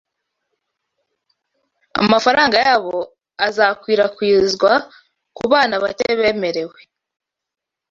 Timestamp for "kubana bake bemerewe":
5.37-6.77